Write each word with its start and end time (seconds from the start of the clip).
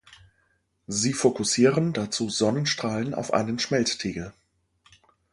Sie 0.87 1.13
fokussieren 1.13 1.93
dazu 1.93 2.27
Sonnenstrahlen 2.27 3.13
auf 3.13 3.33
einen 3.35 3.59
Schmelztiegel. 3.59 4.33